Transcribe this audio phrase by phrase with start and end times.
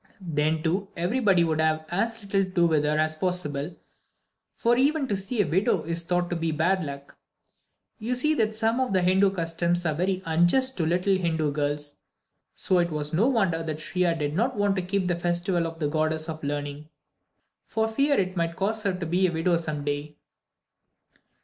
[0.19, 3.75] Then, too, everybody would have as little to do with her as possible;
[4.55, 7.15] for even to see a widow is thought to be bad luck.
[7.99, 11.51] You see that some of the Hindu customs are very unjust to the little Hindu
[11.51, 11.97] girls.
[12.55, 15.77] So it was no wonder that Shriya did not want to keep the festival of
[15.77, 16.89] the Goddess of Learning,
[17.67, 20.17] for fear it might cause her to be a widow some day.